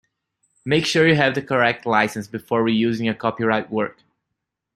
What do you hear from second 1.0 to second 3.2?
you have the correct licence before reusing a